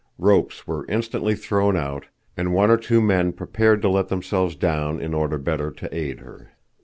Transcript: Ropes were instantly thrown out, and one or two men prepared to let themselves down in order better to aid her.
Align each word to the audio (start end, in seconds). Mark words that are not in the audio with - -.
Ropes 0.17 0.65
were 0.65 0.87
instantly 0.87 1.35
thrown 1.35 1.77
out, 1.77 2.07
and 2.35 2.55
one 2.55 2.71
or 2.71 2.77
two 2.77 3.01
men 3.01 3.31
prepared 3.33 3.83
to 3.83 3.89
let 3.89 4.07
themselves 4.07 4.55
down 4.55 4.99
in 4.99 5.13
order 5.13 5.37
better 5.37 5.69
to 5.69 5.95
aid 5.95 6.21
her. 6.21 6.49